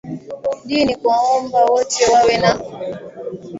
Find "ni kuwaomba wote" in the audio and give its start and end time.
0.85-2.01